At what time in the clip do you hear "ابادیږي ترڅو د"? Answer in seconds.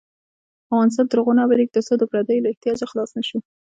1.45-2.03